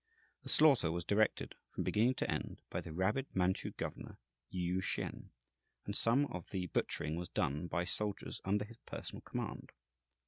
[0.41, 4.17] The slaughter was directed, from beginning to end, by the rabid Manchu governor,
[4.51, 5.29] Yü Hsien,
[5.85, 9.69] and some of the butchering was done by soldiers under his personal command.